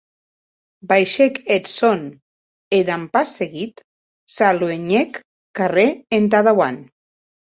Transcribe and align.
Baishèc 0.91 1.33
eth 1.55 1.69
sòn, 1.77 1.99
e, 2.77 2.79
damb 2.87 3.07
pas 3.17 3.29
seguit, 3.41 3.75
s’aluenhèc 4.35 5.11
carrèr 5.59 5.89
entà 6.17 6.39
dauant. 6.49 6.81